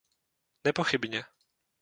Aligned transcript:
Nepochybně. 0.65 1.23